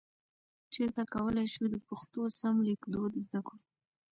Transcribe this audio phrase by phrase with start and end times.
[0.73, 3.61] چیرته کولای شو د پښتو سم لیکدود زده کړو؟